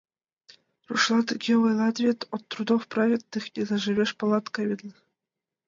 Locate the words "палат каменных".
4.19-4.95